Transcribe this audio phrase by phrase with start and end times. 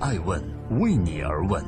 [0.00, 0.40] 爱问
[0.78, 1.64] 为你而问。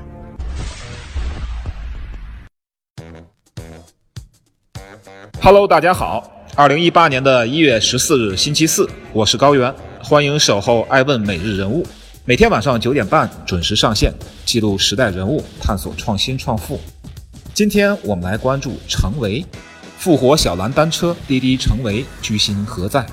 [5.43, 6.31] Hello，大家好。
[6.55, 11.85] 二零一八年的一月十四日，星期四，我是高原，欢迎守候爱问每日人物，
[12.25, 16.79] 每天晚上九点半准时上线，记录时代人物，探索创新创富。
[17.53, 19.45] 今天我们来关注成为
[19.99, 23.05] 复活小蓝单车，滴滴成为居心何在？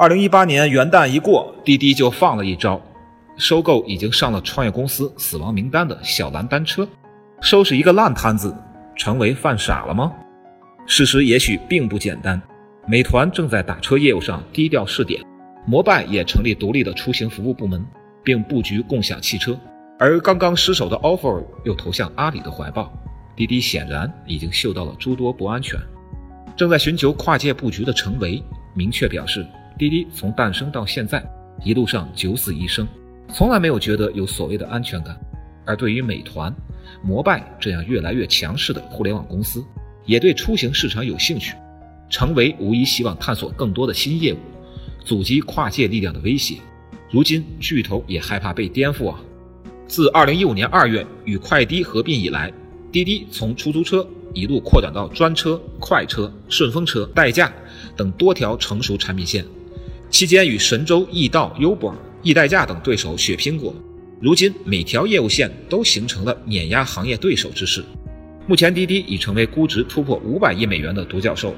[0.00, 2.80] 二零一八年元旦一过，滴滴就放了一招，
[3.36, 6.88] 收购已经上了创业公司死亡名单的小蓝单车，
[7.40, 8.54] 收拾一个烂摊子。
[8.94, 10.12] 成为犯傻了吗？
[10.86, 12.40] 事实也许并不简单。
[12.86, 15.20] 美团正在打车业务上低调试点，
[15.66, 17.84] 摩拜也成立独立的出行服务部门，
[18.22, 19.58] 并布局共享汽车。
[19.98, 22.92] 而刚刚失手的 offer 又投向阿里的怀抱，
[23.34, 25.76] 滴滴显然已经嗅到了诸多不安全。
[26.56, 28.40] 正在寻求跨界布局的成维
[28.74, 29.44] 明确表示，
[29.78, 31.24] 滴滴从诞生到现在
[31.64, 32.86] 一路上九死一生，
[33.32, 35.18] 从来没有觉得有所谓的安全感。
[35.64, 36.54] 而对于美团。
[37.02, 39.62] 摩拜这样越来越强势的互联网公司，
[40.06, 41.54] 也对出行市场有兴趣，
[42.08, 44.38] 成为无疑希望探索更多的新业务，
[45.04, 46.56] 阻击跨界力量的威胁。
[47.10, 49.20] 如今巨头也害怕被颠覆啊！
[49.86, 52.50] 自二零一五年二月与快滴合并以来，
[52.90, 57.52] 滴滴从出租车一路扩展到专车、快车、顺风车、代驾
[57.94, 59.44] 等多条成熟产品线，
[60.10, 63.74] 期间与神州易到、优博、易代驾等对手血拼过。
[64.20, 67.84] 如今每条业务线都形成了碾压行业对手之势。
[68.46, 71.54] 目前滴滴已成为估值突破五百亿美元的独角兽。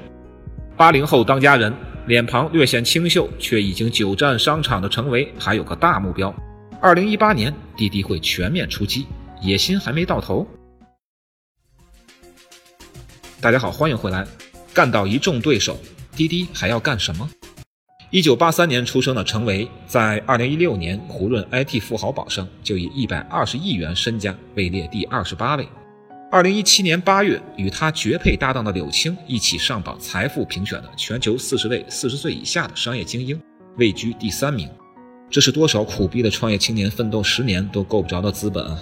[0.77, 1.73] 八零后当家人，
[2.05, 6.33] 脸庞略显清秀却已经久占商场的程维，还有个大目标：
[6.81, 9.07] 二零一八年滴滴会全面出击，
[9.41, 10.45] 野心还没到头。
[13.39, 14.27] 大家好，欢迎回来。
[14.73, 15.79] 干倒一众对手，
[16.15, 17.29] 滴滴还要干什么？
[18.11, 25.65] 一九八三年出生的程维，在二零一六年胡润 IT 富豪榜上就以一百二十亿元身家位列第二十八位。
[26.29, 33.39] 二零一七年八月，与他绝配搭档的柳青一起上榜财富评选的全球四十位四十岁以下的商业精英，
[33.77, 34.69] 位居第三名。
[35.29, 38.77] 这是多少苦逼的创业青年奋斗十年都够不着的资本啊！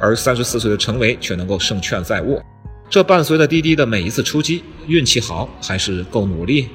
[0.00, 2.42] 而三十四岁的程维却能够胜券在握，
[2.88, 6.70] 这伴随着滴滴的每一次出击，运气好还是够努力？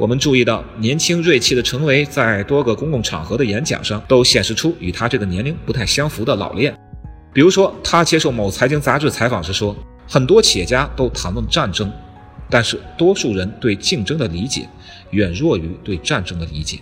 [0.00, 6.74] 我们注意到，年轻锐气的陈维在多个公共场合的演讲上，都显示出与他这个年龄不太相符的老练。
[7.34, 9.76] 比如说，他接受某财经杂志采访时说，
[10.08, 11.92] 很多企业家都谈论战争，
[12.48, 14.66] 但是多数人对竞争的理解
[15.10, 16.78] 远弱于对战争的理解。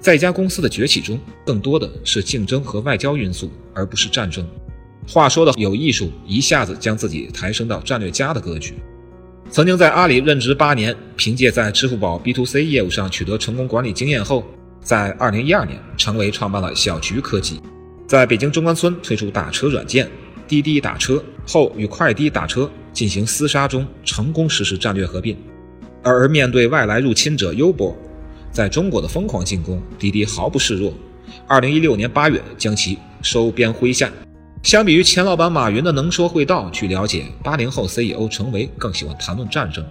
[0.00, 4.42] 在一家公司的崛起中，更多的是竞争和外交因素，而不是战争。
[5.06, 8.72] 话说的有艺术，一下子将自己抬升到战略家的格局。
[9.50, 14.44] 曾经在阿里任职八年，凭借在支付宝 B to C 业务上取得成功管理经验后，
[14.82, 17.60] 在二零一二年成为创办了小桔科技，
[18.06, 20.08] 在北京中关村推出打车软件
[20.48, 25.36] 滴滴打车后，与快滴打车进行厮杀中成功实施战略合并。
[26.02, 27.94] 而面对外来入侵者 Uber
[28.50, 30.92] 在中国的疯狂进攻，滴滴毫不示弱，
[31.46, 34.10] 二零一六年八月将其收编麾下。
[34.64, 39.84] 相比于前老板马云的能说会道，据了解，八零后 CEO 程维更喜欢谈论战争。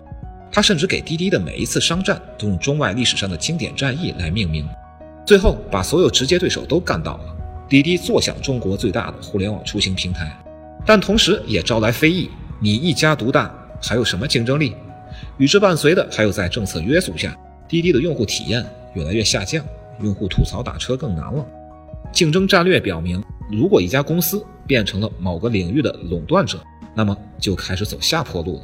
[0.51, 4.67] 他甚至给滴滴的每一次商战都用中外历史上的经典战役来命名，
[5.28, 7.25] 最后把所有直接对手都干倒了。
[7.69, 10.35] 滴滴坐享中国最大的互联网出行平台，
[10.88, 14.75] 但同时也招来非议：你一家独大，还有什么竞争力？
[15.38, 19.63] 与之伴随的还有在政策约束下，滴滴的用户体验越来越下降，
[20.01, 21.45] 用户吐槽打车更难了。
[22.12, 26.64] 竞争战略表明，如果一家公司变成了某个领域的垄断者，
[26.96, 28.62] 那么就开始走下坡路了。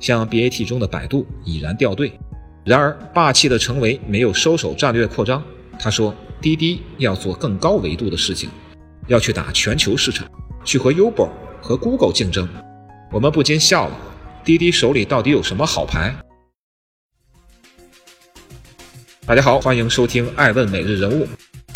[0.00, 2.12] 像 BAT 中的百度已然掉队。
[2.64, 5.42] 然而，霸气的程维没有收手战略扩张。
[5.78, 8.50] 他说：“滴滴要做更高维度的事情，
[9.06, 10.28] 要去打全球市场，
[10.64, 11.28] 去和 Uber
[11.60, 12.48] 和 Google 竞争。”
[13.12, 13.96] 我们不禁笑了。
[14.44, 16.14] 滴滴手里到底有什么好牌？
[19.24, 21.24] 大家好，欢迎收听《爱问每日人物》。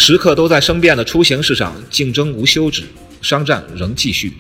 [0.03, 2.85] 时刻都在生变的出行市场，竞争无休止。
[3.21, 4.33] 商战仍继续。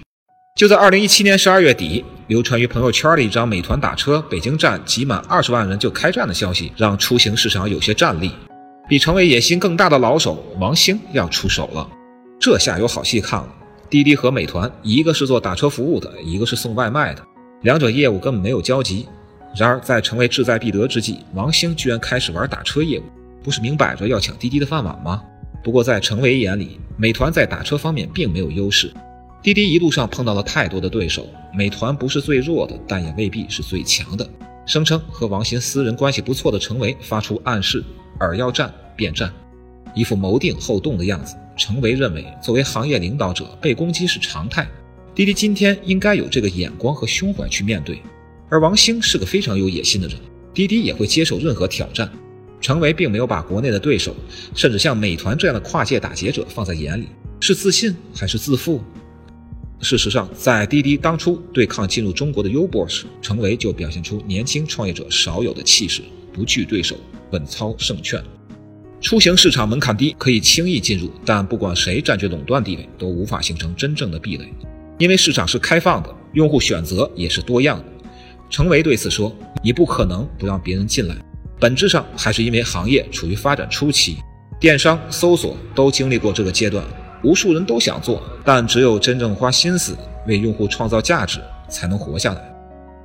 [0.56, 8.32] 就在二零一七年十二月底，流传于朋友圈的一张美团打车北京站挤满二十万人就开战的消息，让出行市场有些战栗。
[8.88, 11.86] 比成为野心更大的老手王兴要出手了，
[12.40, 13.48] 这下有好戏看了。
[13.90, 17.22] 滴滴和美团，一个是做打车服务的，一个是送外卖的，
[17.64, 19.06] 两者业务根本没有交集。
[19.54, 23.02] 然而在成为志在必得之际，王兴居然开始玩打车业务，
[23.44, 25.22] 不是明摆着要抢滴滴的饭碗吗？
[25.62, 28.92] 不过，在程维眼里，美团在打车方面并没有优势。
[29.42, 34.28] 滴滴一路上碰到了太多的对手，美团不是最弱的，但也未必是最强的。
[34.66, 37.82] 声称和王鑫私人关系不错的程维发出暗示：
[38.18, 39.32] 尔要战便战。
[39.94, 41.36] 一副谋定后动的样子。
[41.56, 44.66] 程维认为，作为行业领导者，被攻击是常态。
[45.14, 48.00] 滴滴今天应该有这个眼光和胸怀去面对。
[48.48, 50.16] 而王兴是个非常有野心的人，
[50.54, 52.10] 滴滴也会接受任何挑战。
[52.60, 54.14] 程维并没有把国内的对手，
[54.54, 57.06] 甚至像美团这样的跨界打劫者放在眼里，
[57.40, 58.82] 是自信还是自负？
[59.80, 66.02] 事实上，在滴滴当初对抗进入中国的优波时，程维就表现出年轻创业者少有的气势，
[66.34, 66.96] 不惧对手，
[67.30, 68.22] 稳操胜券。
[69.00, 74.52] 出行市场门槛低，可以轻易进入，但不管谁占据垄断地位，都无法形成真正的壁垒，
[74.98, 77.84] 因为市场是开放的，用户选择也是多样的。
[78.50, 79.34] 程维对此说
[79.64, 81.16] ：“你不可能不让别人进来，
[81.60, 84.16] 本质上还是因为行业处于发展初期，
[84.58, 86.82] 电商、搜索都经历过这个阶段，
[87.22, 89.94] 无数人都想做，但只有真正花心思
[90.26, 92.40] 为用户创造价值，才能活下来。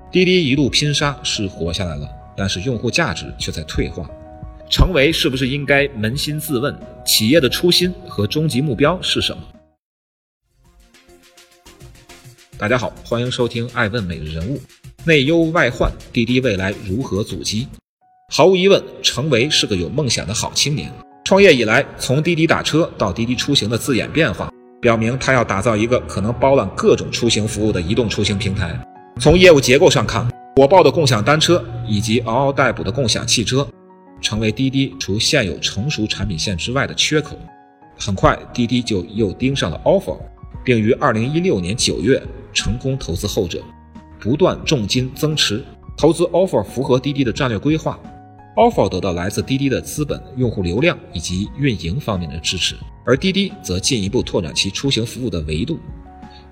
[0.09, 4.09] 滴滴一路拼杀是活下来了，但是用户价值却在退化。”
[4.71, 6.73] 程维是不是应该扪心自问，
[7.05, 9.43] 企业的初心和终极目标是什么？
[12.57, 14.57] 大家好，欢迎收听《爱问每日人物》。
[15.03, 17.67] 内忧外患，滴滴未来如何阻击？
[18.27, 20.92] 毫无疑问，程维是个有梦想的好青年。
[21.24, 24.51] 创业以来，从滴滴打车到滴滴出行的字眼变化，
[24.81, 28.77] 表明他要打造一个可能包揽各种出行服务的移动出行平台。
[29.22, 33.66] 从业务结构上看，火爆的共享单车以及嗷嗷待哺的共享汽车。
[34.22, 37.38] 成为滴滴除现有成熟产品线之外的缺口。
[37.95, 40.18] 很快，滴滴就又盯上了 offer，
[40.63, 42.19] 并于二零一六年九月
[42.51, 43.62] 成功投资后者，
[44.19, 45.63] 不断重金增持。
[45.95, 47.98] 投资 offer 符合滴滴的战略规划
[48.55, 52.75] ，offer 得到来自滴滴的资本、用户流量以及运营方面的支持，
[53.05, 55.79] 而滴滴则进一步拓展其出行服务的维度。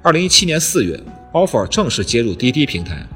[0.02, 1.00] 二零一七年四月
[1.32, 3.08] ，offer 正式接入滴滴平台，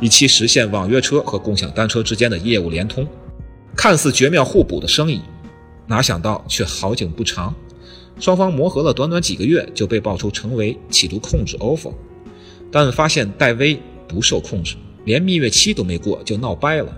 [0.00, 3.06] 以期实现网约车和共享单车之间的业务联通。
[3.74, 5.20] 看似绝妙互补的生意，
[5.86, 7.54] 哪想到却好景不长。
[8.20, 11.92] 双方磨合了短短几个月，就被爆出成为企图控制 offer，
[12.70, 14.76] 但发现戴威不受控制，
[15.06, 16.96] 连蜜月期都没过就闹掰了。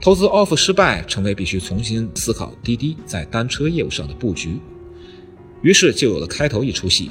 [0.00, 4.58] 投资 offer 失败，成为必须重新思考滴滴在单车业务上的布局。
[5.62, 7.10] 于是就有了开头一出戏：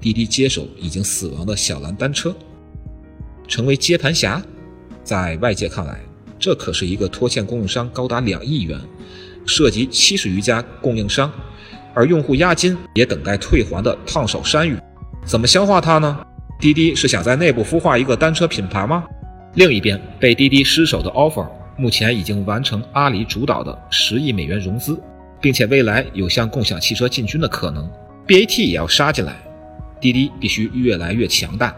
[0.00, 2.34] 滴滴接手已经死亡的小蓝单车，
[3.48, 4.42] 成为接盘侠。
[5.02, 6.00] 在外界看来。
[6.36, 8.78] 这可是一个拖欠供应商高达两亿元，
[9.46, 11.32] 涉及七十余家供应商，
[11.94, 14.76] 而用户押金也等待退还的烫手山芋，
[15.24, 16.26] 怎么消化它呢？
[16.60, 19.04] 滴滴是想在内部孵化一个单车品牌吗？
[19.54, 25.00] 另一边，被滴滴失手的 offer 目前已经完成阿里主导的十亿美元融资，
[25.40, 27.90] 并且未来有向共享汽车进军的可能
[28.26, 29.36] ，BAT 也要杀进来，
[30.00, 31.74] 滴滴必须越来越强大。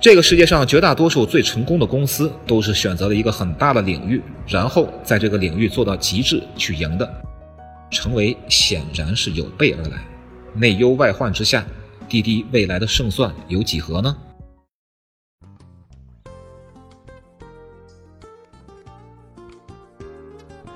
[0.00, 7.08] 这个世界上绝大多数最成功的公司，都是选择了一个很大的领域，然后在这个领域做到极致去赢的。
[7.90, 9.98] 成为显然是有备而来，
[10.54, 11.66] 内忧外患之下，
[12.08, 14.16] 滴滴未来的胜算有几何呢？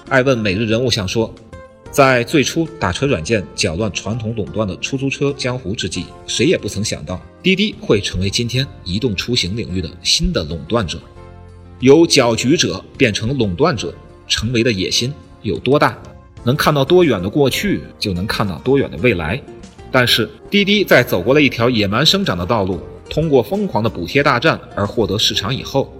[0.09, 1.35] 爱问每日人物想说。
[1.91, 11.01] 在最初打车软件搅乱传统垄断的出租车江湖之际，谁也不曾想到滴滴会成为今天移动出行领域的新的垄断者。
[11.79, 13.95] 由搅局者变成垄断者，
[14.27, 15.97] 成为的野心有多大？
[16.43, 19.41] 能看到多远的过去，就能看到多远的未来。
[19.93, 25.94] 但是滴滴在走过了一条野蛮生长的道路，通过疯狂的补贴大战而获得市场以后，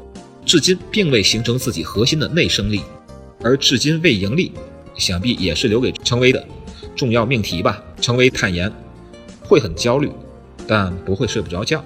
[0.45, 2.81] 至今并未形成自己核心的内生力，
[3.45, 4.51] 而至今未盈利。
[4.97, 6.47] 想必也是留给成威的
[6.95, 7.83] 重要命题吧。
[8.01, 8.73] 成威坦言，
[9.43, 10.09] 会很焦虑，
[10.69, 11.85] 但不会睡不着觉。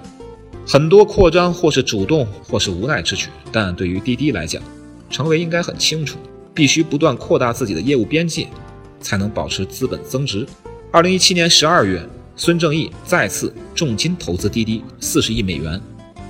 [0.67, 4.61] 很多扩张或是主动或是无奈之举，但对于滴滴来讲，
[5.09, 6.19] 成威应该很清楚，
[6.53, 8.47] 必须不断扩大自己的业务边界，
[9.01, 10.45] 才能保持资本增值。
[10.91, 15.81] 二零一七年十二月，孙正义再次重金投资滴滴四十亿美元，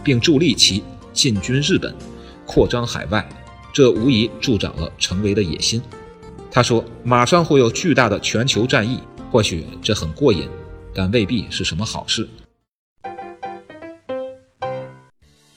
[0.02, 0.82] 并助力其
[1.12, 1.94] 进军日本，
[2.46, 3.28] 扩张海外，
[3.74, 5.82] 这无疑助长了陈维的野心。
[6.52, 9.00] 他说：“马上会有巨大的全球战役，
[9.32, 10.50] 或许这很过瘾，
[10.94, 12.28] 但未必是什么好事。”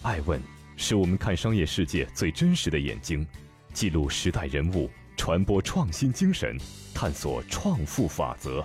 [0.02, 0.40] 爱问
[0.76, 3.26] 是我们看商业世界最真实的眼睛，
[3.72, 6.58] 记录时代人物，传播创新精神，
[6.92, 8.62] 探索创富法则。